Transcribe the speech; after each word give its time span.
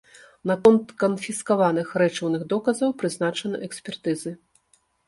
Наконт 0.51 0.87
канфіскаваных 1.03 1.93
рэчыўных 2.05 2.41
доказаў 2.55 2.89
прызначаны 3.05 3.57
экспертызы. 3.71 4.37